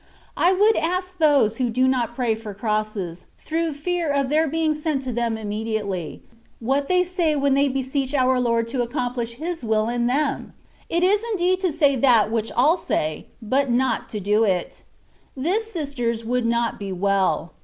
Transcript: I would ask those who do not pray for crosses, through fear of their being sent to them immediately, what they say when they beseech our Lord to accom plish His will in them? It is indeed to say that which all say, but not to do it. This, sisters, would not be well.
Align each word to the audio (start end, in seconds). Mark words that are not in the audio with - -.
I 0.35 0.51
would 0.51 0.75
ask 0.77 1.19
those 1.19 1.57
who 1.57 1.69
do 1.69 1.87
not 1.87 2.15
pray 2.15 2.33
for 2.33 2.55
crosses, 2.55 3.27
through 3.37 3.73
fear 3.75 4.09
of 4.11 4.29
their 4.29 4.47
being 4.47 4.73
sent 4.73 5.03
to 5.03 5.11
them 5.13 5.37
immediately, 5.37 6.23
what 6.59 6.87
they 6.87 7.03
say 7.03 7.35
when 7.35 7.53
they 7.53 7.67
beseech 7.69 8.11
our 8.15 8.39
Lord 8.39 8.67
to 8.69 8.83
accom 8.83 9.13
plish 9.13 9.33
His 9.35 9.63
will 9.63 9.89
in 9.89 10.07
them? 10.07 10.53
It 10.89 11.03
is 11.03 11.23
indeed 11.33 11.59
to 11.59 11.71
say 11.71 11.95
that 11.97 12.31
which 12.31 12.51
all 12.53 12.77
say, 12.77 13.27
but 13.43 13.69
not 13.69 14.09
to 14.09 14.19
do 14.19 14.43
it. 14.43 14.81
This, 15.37 15.71
sisters, 15.71 16.25
would 16.25 16.47
not 16.47 16.79
be 16.79 16.91
well. 16.91 17.53